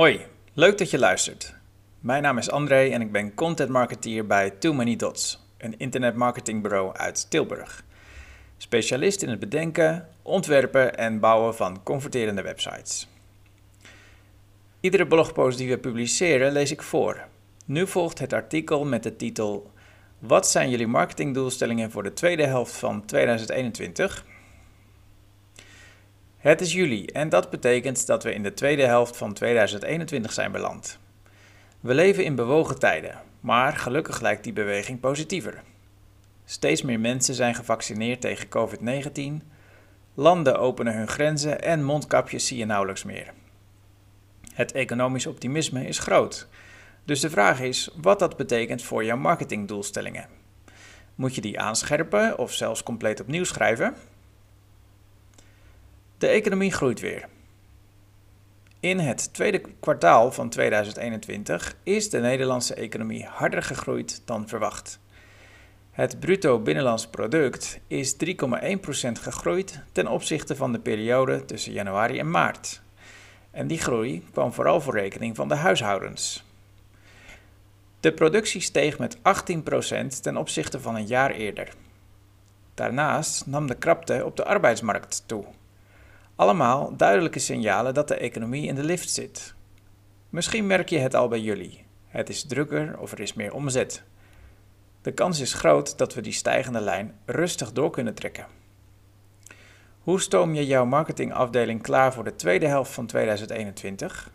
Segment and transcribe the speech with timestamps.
[0.00, 0.20] Hoi,
[0.52, 1.54] leuk dat je luistert.
[1.98, 6.96] Mijn naam is André en ik ben content marketeer bij Too Many Dots, een internetmarketingbureau
[6.96, 7.84] uit Tilburg.
[8.56, 13.08] Specialist in het bedenken, ontwerpen en bouwen van converterende websites.
[14.80, 17.24] Iedere blogpost die we publiceren lees ik voor.
[17.64, 19.70] Nu volgt het artikel met de titel
[20.18, 24.24] Wat zijn jullie marketingdoelstellingen voor de tweede helft van 2021?
[26.40, 30.52] Het is juli en dat betekent dat we in de tweede helft van 2021 zijn
[30.52, 30.98] beland.
[31.80, 35.62] We leven in bewogen tijden, maar gelukkig lijkt die beweging positiever.
[36.44, 39.46] Steeds meer mensen zijn gevaccineerd tegen COVID-19,
[40.14, 43.32] landen openen hun grenzen en mondkapjes zie je nauwelijks meer.
[44.54, 46.48] Het economisch optimisme is groot,
[47.04, 50.26] dus de vraag is wat dat betekent voor jouw marketingdoelstellingen.
[51.14, 53.94] Moet je die aanscherpen of zelfs compleet opnieuw schrijven?
[56.20, 57.28] De economie groeit weer.
[58.80, 64.98] In het tweede kwartaal van 2021 is de Nederlandse economie harder gegroeid dan verwacht.
[65.90, 68.26] Het bruto binnenlands product is 3,1%
[69.12, 72.82] gegroeid ten opzichte van de periode tussen januari en maart.
[73.50, 76.44] En die groei kwam vooral voor rekening van de huishoudens.
[78.00, 79.20] De productie steeg met 18%
[80.22, 81.68] ten opzichte van een jaar eerder.
[82.74, 85.44] Daarnaast nam de krapte op de arbeidsmarkt toe.
[86.40, 89.54] Allemaal duidelijke signalen dat de economie in de lift zit.
[90.28, 91.84] Misschien merk je het al bij jullie.
[92.06, 94.02] Het is drukker of er is meer omzet.
[95.02, 98.46] De kans is groot dat we die stijgende lijn rustig door kunnen trekken.
[99.98, 104.30] Hoe stoom je jouw marketingafdeling klaar voor de tweede helft van 2021?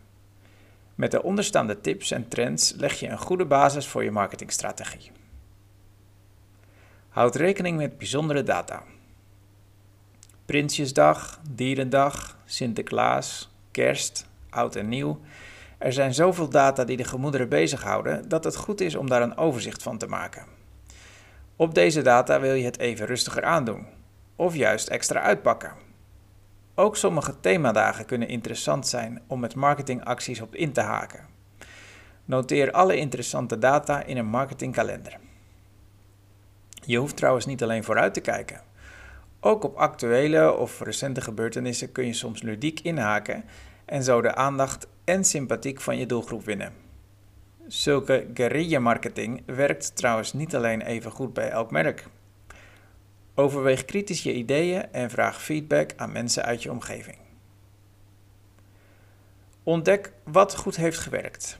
[0.94, 5.10] Met de onderstaande tips en trends leg je een goede basis voor je marketingstrategie.
[7.08, 8.82] Houd rekening met bijzondere data.
[10.46, 15.20] Prinsjesdag, Dierendag, Sinterklaas, Kerst, Oud en Nieuw.
[15.78, 19.36] Er zijn zoveel data die de gemoederen bezighouden dat het goed is om daar een
[19.36, 20.44] overzicht van te maken.
[21.56, 23.86] Op deze data wil je het even rustiger aandoen,
[24.36, 25.72] of juist extra uitpakken.
[26.74, 31.26] Ook sommige themadagen kunnen interessant zijn om met marketingacties op in te haken.
[32.24, 35.18] Noteer alle interessante data in een marketingkalender.
[36.84, 38.74] Je hoeft trouwens niet alleen vooruit te kijken.
[39.46, 43.44] Ook op actuele of recente gebeurtenissen kun je soms ludiek inhaken
[43.84, 46.72] en zo de aandacht en sympathiek van je doelgroep winnen.
[47.66, 52.06] Zulke guerrilla marketing werkt trouwens niet alleen even goed bij elk merk.
[53.34, 57.16] Overweeg kritisch je ideeën en vraag feedback aan mensen uit je omgeving.
[59.62, 61.58] Ontdek wat goed heeft gewerkt.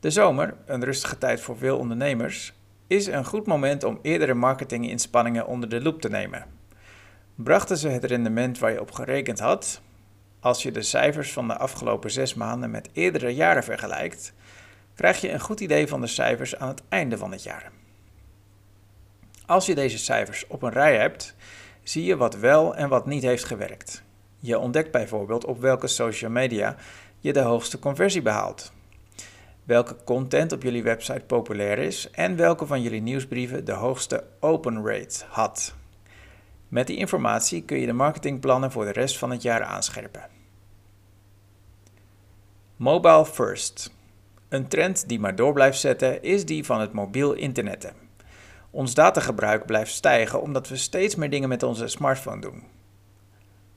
[0.00, 2.55] De zomer, een rustige tijd voor veel ondernemers,
[2.86, 6.44] is een goed moment om eerdere marketinginspanningen onder de loep te nemen.
[7.34, 9.80] Brachten ze het rendement waar je op gerekend had?
[10.40, 14.32] Als je de cijfers van de afgelopen zes maanden met eerdere jaren vergelijkt,
[14.94, 17.70] krijg je een goed idee van de cijfers aan het einde van het jaar.
[19.46, 21.34] Als je deze cijfers op een rij hebt,
[21.82, 24.02] zie je wat wel en wat niet heeft gewerkt.
[24.38, 26.76] Je ontdekt bijvoorbeeld op welke social media
[27.18, 28.72] je de hoogste conversie behaalt
[29.66, 34.86] welke content op jullie website populair is en welke van jullie nieuwsbrieven de hoogste open
[34.86, 35.74] rate had.
[36.68, 40.28] Met die informatie kun je de marketingplannen voor de rest van het jaar aanscherpen.
[42.76, 43.94] Mobile first.
[44.48, 47.92] Een trend die maar door blijft zetten is die van het mobiel internetten.
[48.70, 52.62] Ons datagebruik blijft stijgen omdat we steeds meer dingen met onze smartphone doen.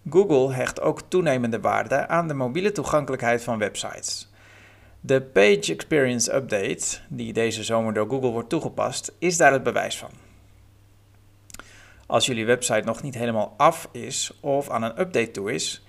[0.10, 4.30] Google hecht ook toenemende waarde aan de mobiele toegankelijkheid van websites.
[5.02, 9.98] De Page Experience Update, die deze zomer door Google wordt toegepast, is daar het bewijs
[9.98, 10.10] van.
[12.06, 15.86] Als jullie website nog niet helemaal af is of aan een update toe is,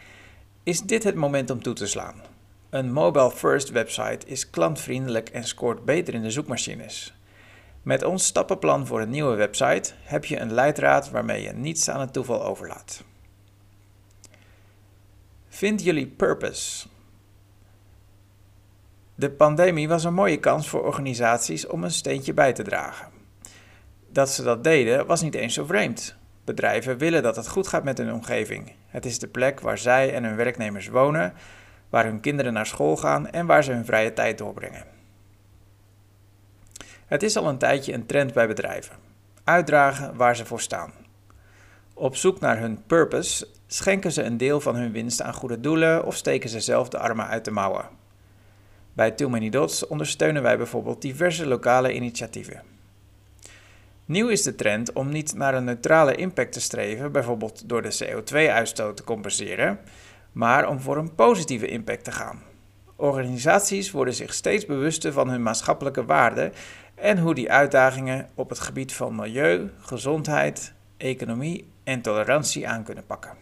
[0.63, 2.23] is dit het moment om toe te slaan.
[2.71, 7.15] Een mobile first website is klantvriendelijk en scoort beter in de zoekmachines.
[7.83, 12.01] Met ons stappenplan voor een nieuwe website heb je een leidraad waarmee je niets aan
[12.01, 13.05] het toeval overlaat.
[15.49, 16.87] Vind jullie purpose.
[19.21, 23.07] De pandemie was een mooie kans voor organisaties om een steentje bij te dragen.
[24.09, 26.17] Dat ze dat deden was niet eens zo vreemd.
[26.45, 28.73] Bedrijven willen dat het goed gaat met hun omgeving.
[28.87, 31.33] Het is de plek waar zij en hun werknemers wonen,
[31.89, 34.85] waar hun kinderen naar school gaan en waar ze hun vrije tijd doorbrengen.
[37.07, 38.97] Het is al een tijdje een trend bij bedrijven.
[39.45, 40.93] Uitdragen waar ze voor staan.
[41.95, 46.05] Op zoek naar hun purpose schenken ze een deel van hun winst aan goede doelen
[46.05, 48.00] of steken ze zelf de armen uit de mouwen.
[48.93, 52.63] Bij Too Many Dots ondersteunen wij bijvoorbeeld diverse lokale initiatieven.
[54.05, 57.99] Nieuw is de trend om niet naar een neutrale impact te streven, bijvoorbeeld door de
[58.05, 59.79] CO2-uitstoot te compenseren,
[60.33, 62.43] maar om voor een positieve impact te gaan.
[62.97, 66.53] Organisaties worden zich steeds bewuster van hun maatschappelijke waarden
[66.95, 73.07] en hoe die uitdagingen op het gebied van milieu, gezondheid, economie en tolerantie aan kunnen
[73.07, 73.37] pakken.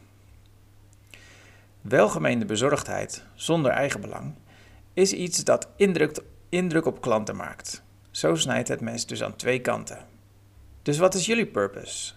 [1.81, 4.35] Welgemeende bezorgdheid zonder eigenbelang
[4.99, 5.69] is iets dat
[6.49, 7.83] indruk, op klanten maakt.
[8.11, 10.07] Zo snijdt het mes dus aan twee kanten.
[10.83, 12.13] Dus wat is jullie purpose?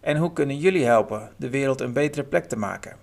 [0.00, 2.96] En hoe kunnen jullie helpen de wereld een betere plek te maken?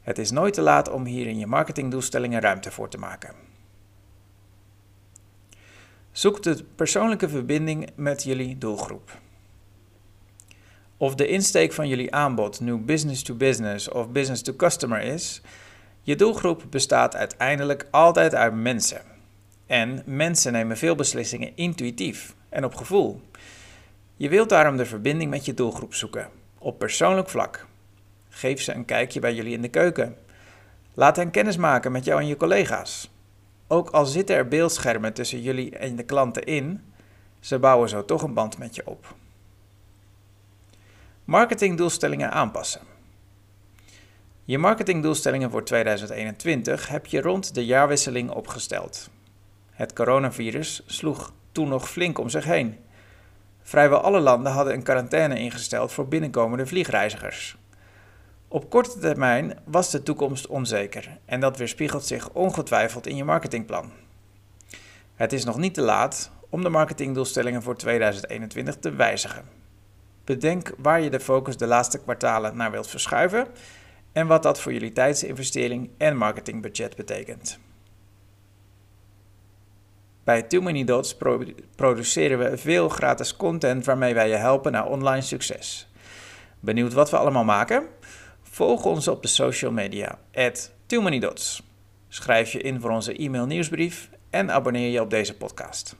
[0.00, 3.34] Het is nooit te laat om hier in je marketingdoelstellingen ruimte voor te maken.
[6.12, 9.18] Zoek de persoonlijke verbinding met jullie doelgroep.
[10.96, 15.42] Of de insteek van jullie aanbod nu business to business of business to customer is,
[16.02, 19.00] je doelgroep bestaat uiteindelijk altijd uit mensen.
[19.66, 23.20] En mensen nemen veel beslissingen intuïtief en op gevoel.
[24.16, 26.28] Je wilt daarom de verbinding met je doelgroep zoeken,
[26.58, 27.66] op persoonlijk vlak.
[28.28, 30.16] Geef ze een kijkje bij jullie in de keuken.
[30.94, 33.10] Laat hen kennis maken met jou en je collega's.
[33.66, 36.82] Ook al zitten er beeldschermen tussen jullie en de klanten in,
[37.40, 39.14] ze bouwen zo toch een band met je op.
[41.24, 42.80] Marketingdoelstellingen aanpassen.
[44.44, 49.10] Je marketingdoelstellingen voor 2021 heb je rond de jaarwisseling opgesteld.
[49.70, 52.78] Het coronavirus sloeg toen nog flink om zich heen.
[53.62, 57.56] Vrijwel alle landen hadden een quarantaine ingesteld voor binnenkomende vliegreizigers.
[58.48, 63.90] Op korte termijn was de toekomst onzeker en dat weerspiegelt zich ongetwijfeld in je marketingplan.
[65.14, 69.44] Het is nog niet te laat om de marketingdoelstellingen voor 2021 te wijzigen.
[70.24, 73.46] Bedenk waar je de focus de laatste kwartalen naar wilt verschuiven
[74.12, 77.58] en wat dat voor jullie tijdsinvestering en marketingbudget betekent.
[80.24, 81.16] Bij Too Many Dots
[81.76, 85.88] produceren we veel gratis content waarmee wij je helpen naar online succes.
[86.60, 87.86] Benieuwd wat we allemaal maken?
[88.42, 91.62] Volg ons op de social media, at Too Many Dots.
[92.08, 95.96] Schrijf je in voor onze e-mail nieuwsbrief en abonneer je op deze podcast.